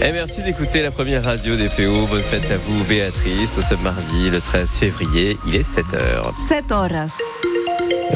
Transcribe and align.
Et 0.00 0.12
merci 0.12 0.42
d'écouter 0.42 0.82
la 0.82 0.90
première 0.90 1.24
radio 1.24 1.56
des 1.56 1.68
PO. 1.68 2.06
Bonne 2.06 2.20
fête 2.20 2.50
à 2.50 2.56
vous, 2.56 2.84
Béatrice. 2.84 3.60
Sommes 3.60 3.82
mardi, 3.82 4.30
le 4.30 4.40
13 4.40 4.78
février. 4.78 5.36
Il 5.46 5.54
est 5.54 5.68
7h. 5.68 6.38
7 6.38 6.72
horas. 6.72 7.18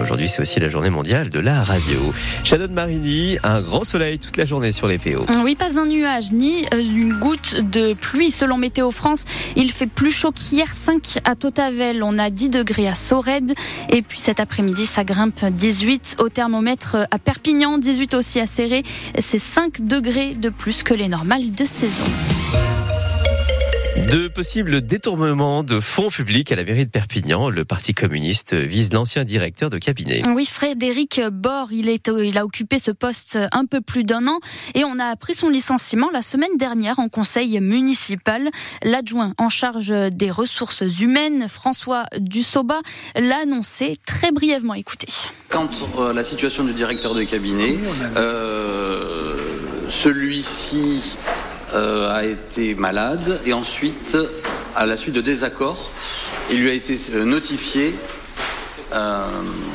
Aujourd'hui, 0.01 0.29
c'est 0.29 0.41
aussi 0.41 0.61
la 0.61 0.69
journée 0.69 0.91
mondiale 0.91 1.30
de 1.30 1.41
la 1.41 1.62
radio. 1.62 2.12
Shannon 2.45 2.69
Marini, 2.71 3.38
un 3.43 3.61
grand 3.61 3.85
soleil 3.85 4.19
toute 4.19 4.37
la 4.37 4.45
journée 4.45 4.72
sur 4.72 4.87
les 4.87 4.99
PO. 4.99 5.24
Oui, 5.45 5.54
pas 5.54 5.79
un 5.79 5.87
nuage, 5.87 6.33
ni 6.33 6.65
euh, 6.74 6.81
une 6.81 7.15
goutte 7.19 7.56
de 7.56 7.94
pluie 7.94 8.30
selon 8.30 8.57
Météo 8.58 8.90
France. 8.90 9.25
Il 9.57 9.71
fait 9.71 9.87
plus 9.87 10.11
chaud 10.11 10.33
qu'hier, 10.33 10.72
5 10.72 11.21
à 11.25 11.35
Totavel. 11.35 12.03
On 12.03 12.19
a 12.19 12.30
10 12.30 12.51
degrés 12.51 12.88
à 12.88 12.94
Sorède. 12.94 13.54
Et 13.90 14.03
puis 14.03 14.19
cet 14.19 14.40
après-midi, 14.40 14.87
ça 14.87 15.04
grimpe 15.04 15.44
18 15.44 16.16
au 16.21 16.29
thermomètre 16.29 16.97
à 17.11 17.19
Perpignan, 17.19 17.79
18 17.79 18.15
aussi 18.15 18.41
à 18.41 18.47
Serré. 18.47 18.83
C'est 19.19 19.39
5 19.39 19.87
degrés 19.87 20.34
de 20.34 20.51
plus 20.51 20.83
que 20.83 20.95
les 20.95 21.09
normales 21.09 21.55
de 21.55 21.65
saison. 21.65 22.05
De 23.97 24.29
possibles 24.29 24.83
détournements 24.83 25.65
de 25.65 25.81
fonds 25.81 26.11
publics 26.11 26.53
à 26.53 26.57
la 26.57 26.65
mairie 26.65 26.85
de 26.85 26.91
Perpignan, 26.91 27.49
le 27.49 27.65
Parti 27.65 27.95
communiste 27.95 28.53
vise 28.53 28.93
l'ancien 28.93 29.25
directeur 29.25 29.71
de 29.71 29.79
cabinet. 29.79 30.23
Oui, 30.29 30.45
Frédéric 30.45 31.21
Bord, 31.33 31.69
il, 31.73 31.89
est, 31.89 32.09
il 32.09 32.37
a 32.37 32.45
occupé 32.45 32.79
ce 32.79 32.91
poste 32.91 33.39
un 33.53 33.65
peu 33.65 33.81
plus 33.81 34.05
d'un 34.05 34.29
an 34.29 34.39
et 34.75 34.85
on 34.85 34.99
a 34.99 35.07
appris 35.07 35.35
son 35.35 35.49
licenciement 35.49 36.11
la 36.13 36.21
semaine 36.21 36.57
dernière 36.59 36.99
en 36.99 37.09
conseil 37.09 37.59
municipal. 37.61 38.51
L'adjoint 38.83 39.33
en 39.39 39.49
charge 39.49 39.89
des 40.13 40.31
ressources 40.31 40.85
humaines, 41.01 41.47
François 41.49 42.05
Dussoba, 42.19 42.81
l'a 43.17 43.39
annoncé 43.45 43.97
très 44.07 44.31
brièvement. 44.31 44.75
Écoutez. 44.75 45.09
Quand 45.49 45.71
euh, 45.99 46.13
la 46.13 46.23
situation 46.23 46.65
du 46.65 46.75
directeur 46.75 47.15
de 47.15 47.25
cabinet, 47.25 47.79
euh, 48.17 49.37
celui-ci 49.89 51.17
euh, 51.77 52.11
a 52.11 52.25
été 52.25 52.75
malade 52.75 53.39
et 53.45 53.53
ensuite, 53.53 54.16
à 54.75 54.87
la 54.87 54.97
suite 54.97 55.15
de 55.15 55.21
désaccords, 55.21 55.91
il 56.51 56.63
lui 56.63 56.71
a 56.71 56.73
été 56.73 56.96
euh, 57.13 57.24
notifié 57.27 57.95
euh, 58.95 59.27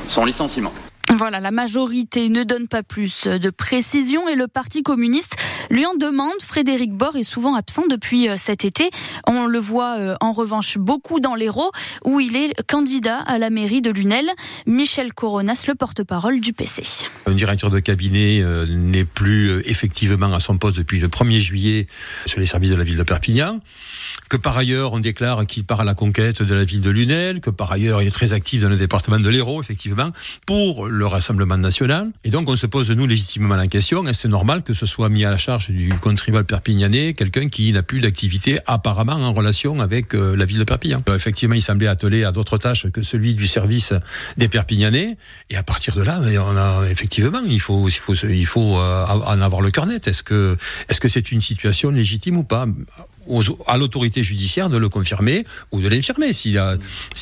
son 0.08 0.26
licenciement. 0.26 0.74
Voilà, 1.14 1.40
la 1.40 1.52
majorité 1.52 2.30
ne 2.30 2.44
donne 2.44 2.68
pas 2.68 2.82
plus 2.82 3.28
de 3.28 3.50
précision 3.52 4.28
et 4.28 4.36
le 4.36 4.48
Parti 4.48 4.82
communiste 4.82 5.36
lui 5.72 5.86
en 5.86 5.96
demande. 5.96 6.40
Frédéric 6.46 6.94
Bord 6.94 7.16
est 7.16 7.24
souvent 7.24 7.56
absent 7.56 7.84
depuis 7.90 8.28
cet 8.38 8.66
été. 8.66 8.92
On 9.26 9.48
le 9.48 9.60
voit 9.60 10.16
en 10.22 10.34
revanche 10.34 10.78
beaucoup 10.78 11.20
dans 11.20 11.34
l'Hérault 11.34 11.72
où 12.06 12.20
il 12.20 12.36
est 12.36 12.54
candidat 12.68 13.20
à 13.20 13.38
la 13.38 13.50
mairie 13.50 13.82
de 13.82 13.90
Lunel. 13.90 14.30
Michel 14.68 15.14
Coronas, 15.14 15.66
le 15.68 15.76
porte-parole 15.76 16.40
du 16.40 16.54
PC. 16.54 16.84
Un 17.26 17.34
directeur 17.34 17.70
de 17.70 17.80
cabinet 17.80 18.44
n'est 18.68 19.06
plus 19.06 19.62
effectivement 19.66 20.34
à 20.34 20.40
son 20.40 20.58
poste 20.58 20.78
depuis 20.78 21.00
le 21.00 21.08
1er 21.08 21.40
juillet 21.40 21.88
sur 22.26 22.40
les 22.40 22.46
services 22.46 22.72
de 22.72 22.76
la 22.76 22.84
ville 22.84 22.98
de 22.98 23.04
Perpignan 23.04 23.60
que 24.32 24.38
par 24.38 24.58
ailleurs 24.58 24.94
on 24.94 25.00
déclare 25.00 25.46
qu'il 25.46 25.66
part 25.66 25.82
à 25.82 25.84
la 25.84 25.94
conquête 25.94 26.42
de 26.42 26.54
la 26.54 26.64
ville 26.64 26.80
de 26.80 26.90
Lunel, 26.90 27.42
que 27.42 27.50
par 27.50 27.70
ailleurs 27.70 28.02
il 28.02 28.08
est 28.08 28.12
très 28.12 28.32
actif 28.32 28.62
dans 28.62 28.70
le 28.70 28.78
département 28.78 29.20
de 29.20 29.28
l'Hérault, 29.28 29.62
effectivement, 29.62 30.12
pour 30.46 30.88
le 30.88 31.06
Rassemblement 31.06 31.58
national. 31.58 32.12
Et 32.24 32.30
donc 32.30 32.48
on 32.48 32.56
se 32.56 32.66
pose 32.66 32.90
nous 32.92 33.06
légitimement 33.06 33.58
la 33.58 33.68
question, 33.68 34.06
est-ce 34.06 34.30
normal 34.30 34.64
que 34.64 34.74
ce 34.74 34.86
soit 34.86 35.10
mis 35.10 35.26
à 35.26 35.32
la 35.32 35.36
charge 35.36 35.70
du 35.70 35.90
contribuable 36.00 36.48
perpignanais 36.48 37.14
quelqu'un 37.14 37.50
qui 37.50 37.74
n'a 37.74 37.84
plus 37.84 38.00
d'activité 38.00 38.60
apparemment 38.68 39.16
en 39.16 39.34
relation 39.34 39.82
avec 39.82 40.16
euh, 40.16 40.38
la 40.38 40.46
ville 40.46 40.60
de 40.60 40.64
Perpignan? 40.64 41.04
Euh, 41.10 41.18
Effectivement, 41.18 41.56
il 41.56 41.62
semblait 41.62 41.88
attelé 41.88 42.24
à 42.24 42.32
d'autres 42.32 42.58
tâches 42.58 42.90
que 42.90 43.04
celui 43.04 43.36
du 43.36 43.48
service 43.48 43.94
des 44.38 44.48
Perpignanais. 44.48 45.18
Et 45.50 45.58
à 45.58 45.64
partir 45.64 45.94
de 45.94 46.04
là, 46.04 46.22
on 46.22 46.56
a 46.56 46.90
effectivement, 46.90 47.42
il 47.46 47.60
faut, 47.60 47.90
il 47.90 47.92
faut, 47.92 48.14
il 48.14 48.48
faut 48.48 48.80
euh, 48.80 49.06
en 49.06 49.42
avoir 49.42 49.62
le 49.62 49.72
cœur 49.72 49.88
net. 49.88 50.08
Est-ce 50.08 50.24
que, 50.24 50.56
est-ce 50.88 51.02
que 51.02 51.10
c'est 51.10 51.34
une 51.34 51.42
situation 51.42 51.90
légitime 51.92 52.38
ou 52.38 52.44
pas? 52.44 52.66
À 53.68 53.78
l'autorité 53.78 54.24
judiciaire 54.24 54.70
de 54.70 54.78
le 54.78 54.90
confirmer 54.90 55.46
ou 55.72 55.82
de 55.82 55.88
l'infirmer. 55.88 56.34
S'il 56.34 56.52
y, 56.52 56.58
a, 56.58 56.78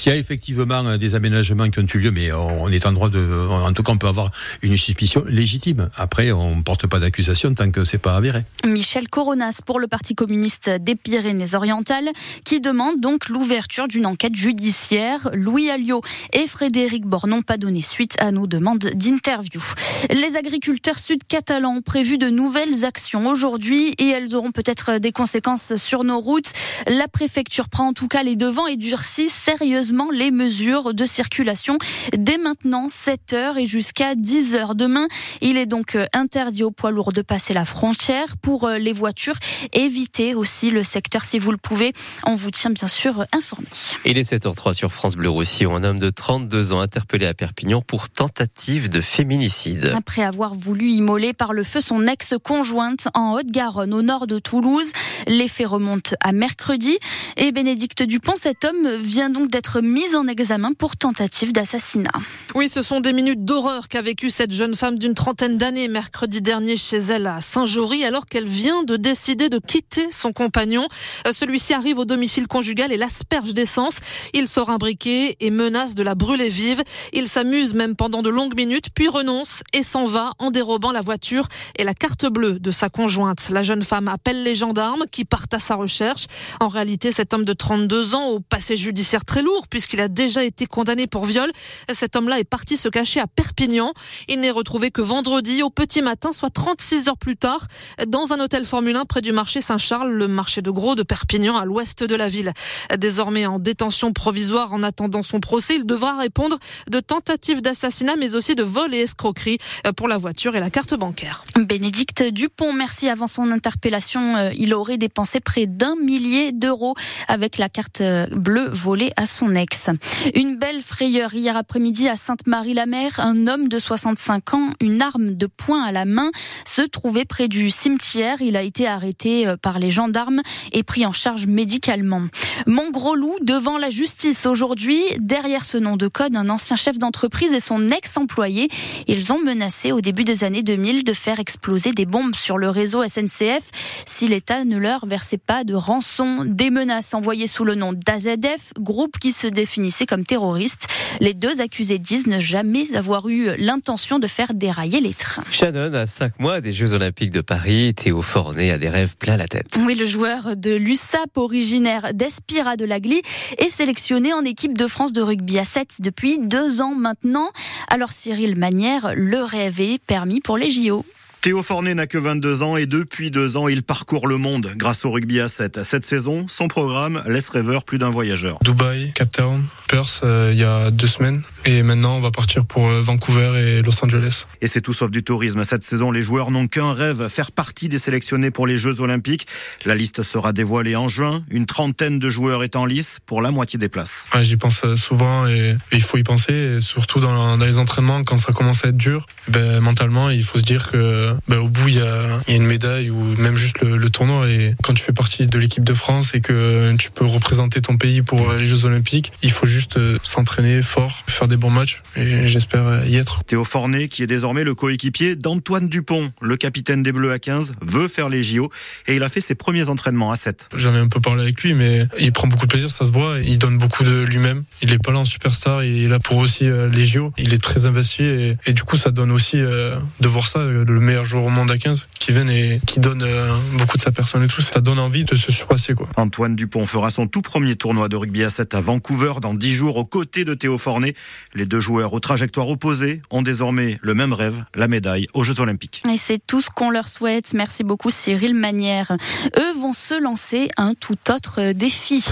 a 0.07 0.15
effectivement 0.15 0.97
des 0.97 1.15
aménagements 1.15 1.69
qui 1.69 1.79
ont 1.79 1.87
eu 1.93 1.97
lieu, 1.99 2.11
mais 2.11 2.31
on 2.31 2.69
est 2.69 2.85
en 2.85 2.91
droit 2.91 3.09
de, 3.09 3.47
en 3.49 3.73
tout 3.73 3.83
cas, 3.83 3.91
on 3.91 3.97
peut 3.97 4.07
avoir 4.07 4.31
une 4.61 4.77
suspicion 4.77 5.23
légitime. 5.27 5.89
Après, 5.95 6.31
on 6.31 6.57
ne 6.57 6.61
porte 6.63 6.87
pas 6.87 6.99
d'accusation 6.99 7.53
tant 7.53 7.71
que 7.71 7.83
c'est 7.83 7.97
pas 7.97 8.15
avéré. 8.15 8.43
Michel 8.65 9.07
Coronas 9.07 9.59
pour 9.65 9.79
le 9.79 9.87
Parti 9.87 10.15
communiste 10.15 10.69
des 10.69 10.95
Pyrénées-Orientales, 10.95 12.09
qui 12.43 12.61
demande 12.61 12.99
donc 12.99 13.29
l'ouverture 13.29 13.87
d'une 13.87 14.05
enquête 14.05 14.35
judiciaire. 14.35 15.29
Louis 15.33 15.69
Alliot 15.69 16.01
et 16.33 16.47
Frédéric 16.47 17.05
Bord 17.05 17.27
n'ont 17.27 17.41
pas 17.41 17.57
donné 17.57 17.81
suite 17.81 18.15
à 18.19 18.31
nos 18.31 18.47
demandes 18.47 18.89
d'interview. 18.93 19.61
Les 20.09 20.35
agriculteurs 20.37 20.99
sud-catalans 20.99 21.77
ont 21.77 21.81
prévu 21.81 22.17
de 22.17 22.29
nouvelles 22.29 22.85
actions 22.85 23.27
aujourd'hui 23.27 23.93
et 23.97 24.07
elles 24.09 24.35
auront 24.35 24.51
peut-être 24.51 24.97
des 24.99 25.11
conséquences 25.11 25.75
nos 25.97 26.19
routes. 26.19 26.53
La 26.87 27.07
préfecture 27.07 27.69
prend 27.69 27.87
en 27.87 27.93
tout 27.93 28.07
cas 28.07 28.23
les 28.23 28.35
devants 28.35 28.67
et 28.67 28.77
durcit 28.77 29.29
sérieusement 29.29 30.09
les 30.11 30.31
mesures 30.31 30.93
de 30.93 31.05
circulation 31.05 31.77
dès 32.15 32.37
maintenant 32.37 32.87
7 32.89 33.33
heures 33.33 33.57
et 33.57 33.65
jusqu'à 33.65 34.15
10 34.15 34.55
heures 34.55 34.75
demain. 34.75 35.07
Il 35.41 35.57
est 35.57 35.65
donc 35.65 35.95
euh, 35.95 36.05
interdit 36.13 36.63
aux 36.63 36.71
poids 36.71 36.91
lourds 36.91 37.13
de 37.13 37.21
passer 37.21 37.53
la 37.53 37.65
frontière 37.65 38.37
pour 38.37 38.65
euh, 38.65 38.77
les 38.77 38.93
voitures. 38.93 39.35
Évitez 39.73 40.35
aussi 40.35 40.69
le 40.69 40.83
secteur 40.83 41.25
si 41.25 41.39
vous 41.39 41.51
le 41.51 41.57
pouvez. 41.57 41.93
On 42.25 42.35
vous 42.35 42.51
tient 42.51 42.71
bien 42.71 42.87
sûr 42.87 43.25
informé. 43.31 43.67
Il 44.05 44.17
est 44.17 44.31
7h03 44.31 44.73
sur 44.73 44.91
France 44.91 45.15
Bleu 45.15 45.29
Roussillon. 45.29 45.75
Un 45.75 45.83
homme 45.83 45.99
de 45.99 46.09
32 46.09 46.73
ans 46.73 46.79
interpellé 46.79 47.25
à 47.25 47.33
Perpignan 47.33 47.81
pour 47.81 48.09
tentative 48.09 48.89
de 48.89 49.01
féminicide. 49.01 49.93
Après 49.95 50.23
avoir 50.23 50.53
voulu 50.53 50.89
immoler 50.91 51.33
par 51.33 51.53
le 51.53 51.63
feu 51.63 51.81
son 51.81 52.07
ex-conjointe 52.07 53.07
en 53.13 53.33
Haute-Garonne 53.33 53.93
au 53.93 54.01
nord 54.01 54.27
de 54.27 54.39
Toulouse, 54.39 54.91
les 55.27 55.47
faits 55.47 55.67
remonte 55.79 56.13
à 56.21 56.33
mercredi. 56.33 56.97
Et 57.37 57.53
Bénédicte 57.53 58.03
Dupont, 58.03 58.35
cet 58.35 58.65
homme 58.65 58.97
vient 58.97 59.29
donc 59.29 59.49
d'être 59.49 59.79
mis 59.79 60.13
en 60.13 60.27
examen 60.27 60.73
pour 60.73 60.97
tentative 60.97 61.53
d'assassinat. 61.53 62.11
Oui, 62.53 62.67
ce 62.67 62.81
sont 62.81 62.99
des 62.99 63.13
minutes 63.13 63.45
d'horreur 63.45 63.87
qu'a 63.87 64.01
vécu 64.01 64.29
cette 64.29 64.51
jeune 64.51 64.75
femme 64.75 64.97
d'une 64.97 65.13
trentaine 65.13 65.57
d'années 65.57 65.87
mercredi 65.87 66.41
dernier 66.41 66.75
chez 66.75 66.97
elle 66.97 67.27
à 67.27 67.39
Saint-Jory 67.39 68.03
alors 68.03 68.25
qu'elle 68.25 68.47
vient 68.47 68.83
de 68.83 68.97
décider 68.97 69.47
de 69.47 69.57
quitter 69.57 70.09
son 70.11 70.33
compagnon. 70.33 70.87
Euh, 71.25 71.31
celui-ci 71.31 71.73
arrive 71.73 71.97
au 71.97 72.05
domicile 72.05 72.47
conjugal 72.47 72.91
et 72.91 72.97
l'asperge 72.97 73.53
d'essence. 73.53 73.97
Il 74.33 74.49
sort 74.49 74.69
un 74.69 74.77
briquet 74.77 75.37
et 75.39 75.49
menace 75.49 75.95
de 75.95 76.03
la 76.03 76.15
brûler 76.15 76.49
vive. 76.49 76.83
Il 77.13 77.29
s'amuse 77.29 77.73
même 77.73 77.95
pendant 77.95 78.21
de 78.21 78.29
longues 78.29 78.55
minutes 78.55 78.87
puis 78.93 79.07
renonce 79.07 79.63
et 79.73 79.83
s'en 79.83 80.05
va 80.05 80.31
en 80.39 80.51
dérobant 80.51 80.91
la 80.91 81.01
voiture 81.01 81.47
et 81.77 81.85
la 81.85 81.93
carte 81.93 82.25
bleue 82.25 82.59
de 82.59 82.71
sa 82.71 82.89
conjointe. 82.89 83.49
La 83.49 83.63
jeune 83.63 83.83
femme 83.83 84.09
appelle 84.09 84.43
les 84.43 84.55
gendarmes 84.55 85.05
qui 85.09 85.23
partent 85.23 85.53
à 85.53 85.59
sa 85.69 85.75
recherche. 85.75 86.25
En 86.59 86.67
réalité, 86.67 87.11
cet 87.11 87.31
homme 87.31 87.45
de 87.45 87.53
32 87.53 88.15
ans, 88.15 88.25
au 88.29 88.39
passé 88.39 88.75
judiciaire 88.75 89.23
très 89.23 89.43
lourd, 89.43 89.67
puisqu'il 89.67 90.01
a 90.01 90.07
déjà 90.07 90.43
été 90.43 90.65
condamné 90.65 91.05
pour 91.05 91.25
viol, 91.25 91.51
cet 91.93 92.15
homme-là 92.15 92.39
est 92.39 92.43
parti 92.43 92.75
se 92.75 92.89
cacher 92.89 93.19
à 93.19 93.27
Perpignan. 93.27 93.93
Il 94.27 94.39
n'est 94.39 94.49
retrouvé 94.49 94.89
que 94.89 95.01
vendredi 95.01 95.61
au 95.61 95.69
petit 95.69 96.01
matin, 96.01 96.31
soit 96.31 96.49
36 96.49 97.07
heures 97.07 97.17
plus 97.17 97.37
tard, 97.37 97.67
dans 98.07 98.33
un 98.33 98.39
hôtel 98.39 98.65
Formule 98.65 98.95
1 98.95 99.05
près 99.05 99.21
du 99.21 99.31
marché 99.31 99.61
Saint-Charles, 99.61 100.11
le 100.11 100.27
marché 100.27 100.63
de 100.63 100.71
gros 100.71 100.95
de 100.95 101.03
Perpignan, 101.03 101.55
à 101.55 101.65
l'ouest 101.65 102.03
de 102.03 102.15
la 102.15 102.27
ville. 102.27 102.51
Désormais 102.97 103.45
en 103.45 103.59
détention 103.59 104.11
provisoire 104.11 104.73
en 104.73 104.81
attendant 104.81 105.21
son 105.21 105.39
procès, 105.39 105.75
il 105.75 105.85
devra 105.85 106.17
répondre 106.17 106.57
de 106.89 106.99
tentative 106.99 107.61
d'assassinat, 107.61 108.15
mais 108.15 108.33
aussi 108.33 108.55
de 108.55 108.63
vol 108.63 108.95
et 108.95 109.01
escroquerie 109.01 109.59
pour 109.95 110.07
la 110.07 110.17
voiture 110.17 110.55
et 110.55 110.59
la 110.59 110.71
carte 110.71 110.95
bancaire. 110.95 111.43
Bénédicte 111.55 112.23
Dupont, 112.23 112.73
merci. 112.73 113.07
Avant 113.07 113.27
son 113.27 113.51
interpellation, 113.51 114.35
euh, 114.35 114.49
il 114.57 114.73
aurait 114.73 114.97
dépensé 114.97 115.39
près 115.39 115.58
d'un 115.65 115.95
millier 115.95 116.51
d'euros 116.51 116.95
avec 117.27 117.57
la 117.57 117.69
carte 117.69 118.01
bleue 118.31 118.69
volée 118.69 119.11
à 119.15 119.25
son 119.25 119.55
ex. 119.55 119.89
Une 120.35 120.57
belle 120.57 120.81
frayeur 120.81 121.33
hier 121.33 121.55
après-midi 121.57 122.07
à 122.07 122.15
Sainte-Marie-la-Mer. 122.15 123.19
Un 123.19 123.47
homme 123.47 123.67
de 123.67 123.79
65 123.79 124.53
ans, 124.53 124.69
une 124.81 125.01
arme 125.01 125.33
de 125.35 125.47
poing 125.47 125.83
à 125.83 125.91
la 125.91 126.05
main, 126.05 126.31
se 126.65 126.81
trouvait 126.81 127.25
près 127.25 127.47
du 127.47 127.69
cimetière. 127.71 128.41
Il 128.41 128.55
a 128.55 128.61
été 128.61 128.87
arrêté 128.87 129.47
euh, 129.47 129.57
par 129.57 129.79
les 129.79 129.91
gendarmes 129.91 130.41
et 130.71 130.83
pris 130.83 131.05
en 131.05 131.11
charge 131.11 131.47
médicalement. 131.47 132.21
Mon 132.67 132.91
gros 132.91 133.15
loup 133.15 133.35
devant 133.41 133.77
la 133.77 133.89
justice 133.89 134.45
aujourd'hui. 134.45 135.01
Derrière 135.19 135.65
ce 135.65 135.77
nom 135.77 135.97
de 135.97 136.07
code, 136.07 136.35
un 136.35 136.49
ancien 136.49 136.75
chef 136.75 136.97
d'entreprise 136.97 137.53
et 137.53 137.59
son 137.59 137.89
ex-employé. 137.89 138.69
Ils 139.07 139.33
ont 139.33 139.39
menacé 139.39 139.91
au 139.91 140.01
début 140.01 140.23
des 140.23 140.43
années 140.43 140.63
2000 140.63 141.03
de 141.03 141.13
faire 141.13 141.39
exploser 141.39 141.91
des 141.91 142.05
bombes 142.05 142.35
sur 142.35 142.57
le 142.57 142.69
réseau 142.69 143.03
SNCF 143.07 143.63
si 144.05 144.27
l'État 144.27 144.65
ne 144.65 144.77
leur 144.77 145.05
versait 145.05 145.37
pas 145.37 145.48
de 145.63 145.73
rançon, 145.73 146.45
des 146.45 146.69
menaces 146.69 147.13
envoyées 147.13 147.47
sous 147.47 147.65
le 147.65 147.73
nom 147.73 147.91
d'AZF, 147.91 148.73
groupe 148.79 149.17
qui 149.19 149.31
se 149.31 149.47
définissait 149.47 150.05
comme 150.05 150.23
terroriste. 150.23 150.87
Les 151.19 151.33
deux 151.33 151.59
accusés 151.59 151.97
disent 151.97 152.27
ne 152.27 152.39
jamais 152.39 152.95
avoir 152.95 153.27
eu 153.29 153.55
l'intention 153.57 154.19
de 154.19 154.27
faire 154.27 154.53
dérailler 154.53 155.01
les 155.01 155.13
trains. 155.13 155.43
Shannon, 155.49 155.93
à 155.93 156.05
5 156.05 156.39
mois 156.39 156.61
des 156.61 156.71
Jeux 156.71 156.93
Olympiques 156.93 157.31
de 157.31 157.41
Paris, 157.41 157.93
Théo 157.95 158.21
Fornet 158.21 158.71
a 158.71 158.77
des 158.77 158.89
rêves 158.89 159.17
plein 159.17 159.37
la 159.37 159.47
tête. 159.47 159.79
Oui, 159.85 159.95
le 159.95 160.05
joueur 160.05 160.55
de 160.55 160.75
l'USAP, 160.75 161.35
originaire 161.35 162.13
d'Espira 162.13 162.77
de 162.77 162.85
Lagly, 162.85 163.21
est 163.57 163.69
sélectionné 163.69 164.33
en 164.33 164.45
équipe 164.45 164.77
de 164.77 164.85
France 164.85 165.13
de 165.13 165.21
rugby 165.21 165.57
à 165.57 165.65
7 165.65 165.95
depuis 165.99 166.39
deux 166.39 166.81
ans 166.81 166.93
maintenant. 166.93 167.49
Alors 167.87 168.11
Cyril 168.11 168.55
Manière, 168.55 169.13
le 169.15 169.41
rêve 169.41 169.81
est 169.81 169.97
permis 169.97 170.41
pour 170.41 170.57
les 170.57 170.69
JO. 170.69 171.03
Théo 171.41 171.63
Fornet 171.63 171.95
n'a 171.95 172.05
que 172.05 172.17
22 172.17 172.63
ans 172.63 172.75
et 172.75 172.85
depuis 172.85 173.31
deux 173.31 173.55
ans, 173.55 173.69
il 173.69 173.81
parcourt 173.81 174.27
le 174.27 174.35
monde 174.35 174.73
grâce 174.75 175.05
au 175.05 175.11
rugby 175.11 175.39
à 175.39 175.47
7. 175.47 175.83
Cette 175.83 176.05
saison, 176.05 176.45
son 176.49 176.67
programme 176.67 177.23
laisse 177.27 177.47
rêveur 177.47 177.85
plus 177.85 177.97
d'un 177.97 178.09
voyageur. 178.09 178.59
Dubaï, 178.61 179.13
Cape 179.13 179.31
Town, 179.31 179.65
Perth, 179.87 180.19
euh, 180.23 180.49
il 180.51 180.59
y 180.59 180.65
a 180.65 180.91
deux 180.91 181.07
semaines. 181.07 181.43
Et 181.63 181.81
maintenant, 181.81 182.17
on 182.17 182.19
va 182.19 182.31
partir 182.31 182.65
pour 182.65 182.89
euh, 182.89 183.01
Vancouver 183.01 183.53
et 183.57 183.81
Los 183.81 184.03
Angeles. 184.03 184.47
Et 184.61 184.67
c'est 184.67 184.81
tout 184.81 184.91
sauf 184.91 185.11
du 185.11 185.23
tourisme. 185.23 185.63
Cette 185.63 185.83
saison, 185.83 186.11
les 186.11 186.21
joueurs 186.21 186.51
n'ont 186.51 186.67
qu'un 186.67 186.91
rêve, 186.91 187.29
faire 187.29 187.53
partie 187.53 187.87
des 187.87 187.99
sélectionnés 187.99 188.51
pour 188.51 188.67
les 188.67 188.75
Jeux 188.75 188.99
Olympiques. 188.99 189.47
La 189.85 189.95
liste 189.95 190.23
sera 190.23 190.51
dévoilée 190.51 190.97
en 190.97 191.07
juin. 191.07 191.45
Une 191.49 191.65
trentaine 191.65 192.19
de 192.19 192.29
joueurs 192.29 192.65
est 192.65 192.75
en 192.75 192.85
lice 192.85 193.19
pour 193.25 193.41
la 193.41 193.51
moitié 193.51 193.79
des 193.79 193.87
places. 193.87 194.25
J'y 194.41 194.57
pense 194.57 194.81
euh, 194.83 194.97
souvent 194.97 195.47
et, 195.47 195.77
il 195.93 196.01
faut 196.01 196.17
y 196.17 196.23
penser. 196.23 196.51
Et 196.51 196.81
surtout 196.81 197.21
dans, 197.21 197.55
dans, 197.55 197.65
les 197.65 197.79
entraînements, 197.79 198.25
quand 198.25 198.37
ça 198.37 198.51
commence 198.51 198.83
à 198.83 198.89
être 198.89 198.97
dur, 198.97 199.25
ben, 199.47 199.79
mentalement, 199.79 200.29
il 200.29 200.43
faut 200.43 200.57
se 200.57 200.63
dire 200.63 200.91
que 200.91 201.28
bah, 201.47 201.59
au 201.59 201.67
bout 201.67 201.87
il 201.89 201.95
y 201.95 202.01
a, 202.01 202.27
y 202.47 202.53
a, 202.53 202.55
une 202.55 202.65
médaille 202.65 203.09
ou 203.09 203.35
même 203.37 203.57
juste 203.57 203.81
le, 203.81 203.97
le, 203.97 204.09
tournoi. 204.09 204.49
Et 204.49 204.75
quand 204.83 204.93
tu 204.93 205.03
fais 205.03 205.13
partie 205.13 205.47
de 205.47 205.57
l'équipe 205.57 205.83
de 205.83 205.93
France 205.93 206.31
et 206.33 206.41
que 206.41 206.95
tu 206.97 207.11
peux 207.11 207.25
représenter 207.25 207.81
ton 207.81 207.97
pays 207.97 208.21
pour 208.21 208.53
les 208.53 208.65
Jeux 208.65 208.85
Olympiques 208.85 209.31
il 209.41 209.51
faut 209.51 209.67
juste 209.67 209.97
euh, 209.97 210.17
s'entraîner 210.23 210.81
fort 210.81 211.23
faire 211.27 211.47
des 211.47 211.57
bons 211.57 211.69
matchs 211.69 212.01
et 212.15 212.47
j'espère 212.47 213.05
y 213.07 213.15
être. 213.15 213.43
Théo 213.43 213.63
Fornet 213.63 214.07
qui 214.07 214.23
est 214.23 214.27
désormais 214.27 214.63
le 214.63 214.75
coéquipier 214.75 215.35
d'Antoine 215.35 215.87
Dupont 215.87 216.31
le 216.41 216.57
capitaine 216.57 217.03
des 217.03 217.11
Bleus 217.11 217.31
à 217.31 217.39
15 217.39 217.73
veut 217.81 218.07
faire 218.07 218.29
les 218.29 218.43
JO 218.43 218.69
et 219.07 219.15
il 219.15 219.23
a 219.23 219.29
fait 219.29 219.41
ses 219.41 219.55
premiers 219.55 219.89
entraînements 219.89 220.31
à 220.31 220.35
7 220.35 220.69
j'en 220.75 220.93
ai 220.95 220.99
un 220.99 221.07
peu 221.07 221.19
parlé 221.19 221.43
avec 221.43 221.61
lui 221.61 221.73
mais 221.73 222.05
il 222.19 222.31
prend 222.31 222.47
beaucoup 222.47 222.65
de 222.65 222.71
plaisir 222.71 222.89
ça 222.89 223.05
se 223.05 223.11
voit. 223.11 223.39
Il 223.39 223.57
donne 223.57 223.77
beaucoup 223.77 224.03
de 224.03 224.21
lui-même. 224.21 224.63
Il 224.81 224.91
est 224.91 225.03
pas 225.03 225.11
là 225.11 225.19
en 225.19 225.25
superstar 225.25 225.83
il 225.83 226.03
est 226.03 226.07
là 226.07 226.19
pour 226.19 226.37
aussi 226.37 226.67
euh, 226.67 226.89
les 226.89 227.05
JO 227.05 227.31
il 227.37 227.53
est 227.53 227.61
très 227.61 227.85
investi 227.85 228.23
et, 228.23 228.57
et 228.65 228.73
du 228.73 228.83
coup 228.83 228.97
ça 228.97 229.11
donne 229.11 229.31
aussi 229.31 229.59
euh, 229.59 229.95
de 230.19 230.27
voir 230.27 230.47
ça 230.47 230.63
le 230.63 230.99
meilleur 230.99 231.18
joueur 231.25 231.45
au 231.45 231.49
monde 231.49 231.71
à 231.71 231.77
15 231.77 232.07
qui 232.19 232.31
viennent 232.31 232.49
et 232.49 232.79
qui 232.85 232.99
donne 232.99 233.23
euh, 233.23 233.55
beaucoup 233.73 233.97
de 233.97 234.01
sa 234.01 234.11
personne 234.11 234.43
et 234.43 234.47
tout. 234.47 234.61
Ça 234.61 234.81
donne 234.81 234.99
envie 234.99 235.23
de 235.23 235.35
se 235.35 235.51
surpasser. 235.51 235.93
Quoi. 235.93 236.07
Antoine 236.15 236.55
Dupont 236.55 236.85
fera 236.85 237.09
son 237.09 237.27
tout 237.27 237.41
premier 237.41 237.75
tournoi 237.75 238.09
de 238.09 238.15
rugby 238.15 238.43
à 238.43 238.49
7 238.49 238.73
à 238.73 238.81
Vancouver 238.81 239.33
dans 239.41 239.53
10 239.53 239.71
jours 239.73 239.97
aux 239.97 240.05
côtés 240.05 240.45
de 240.45 240.53
Théo 240.53 240.77
Fornet. 240.77 241.13
Les 241.53 241.65
deux 241.65 241.79
joueurs 241.79 242.13
aux 242.13 242.19
trajectoires 242.19 242.69
opposées 242.69 243.21
ont 243.31 243.41
désormais 243.41 243.97
le 244.01 244.13
même 244.13 244.33
rêve, 244.33 244.65
la 244.75 244.87
médaille 244.87 245.27
aux 245.33 245.43
Jeux 245.43 245.59
Olympiques. 245.59 246.01
Et 246.11 246.17
c'est 246.17 246.39
tout 246.45 246.61
ce 246.61 246.69
qu'on 246.69 246.89
leur 246.89 247.07
souhaite. 247.07 247.53
Merci 247.53 247.83
beaucoup 247.83 248.11
Cyril 248.11 248.55
Manière. 248.55 249.11
Eux 249.57 249.73
vont 249.79 249.93
se 249.93 250.21
lancer 250.21 250.69
un 250.77 250.93
tout 250.93 251.17
autre 251.29 251.71
défi. 251.73 252.23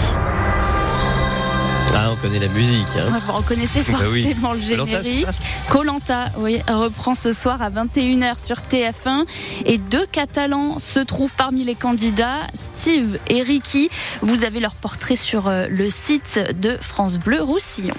Ah, 1.94 2.10
on 2.12 2.16
connaît 2.16 2.38
la 2.38 2.48
musique. 2.48 2.86
Hein. 2.96 3.18
Vous 3.26 3.32
reconnaissez 3.32 3.82
forcément 3.82 4.10
bah 4.42 4.50
oui. 4.54 4.60
le 4.60 4.62
générique. 4.62 5.26
Colanta, 5.68 6.26
oui, 6.38 6.60
reprend 6.68 7.14
ce 7.14 7.32
soir 7.32 7.60
à 7.62 7.70
21h 7.70 8.44
sur 8.44 8.56
TF1. 8.58 9.24
Et 9.64 9.78
deux 9.78 10.06
Catalans 10.06 10.78
se 10.78 11.00
trouvent 11.00 11.34
parmi 11.36 11.64
les 11.64 11.74
candidats, 11.74 12.46
Steve 12.54 13.18
et 13.28 13.42
Ricky. 13.42 13.90
Vous 14.20 14.44
avez 14.44 14.60
leur 14.60 14.74
portrait 14.74 15.16
sur 15.16 15.50
le 15.50 15.90
site 15.90 16.40
de 16.60 16.76
France 16.80 17.18
Bleu 17.18 17.42
Roussillon. 17.42 17.96